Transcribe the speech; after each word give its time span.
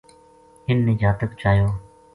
اِن 0.67 0.77
نے 0.85 0.93
جاتک 1.01 1.31
چایو 1.41 1.67